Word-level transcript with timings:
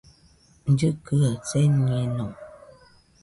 Llɨkɨaɨ 0.71 1.31
señeno 1.49 2.25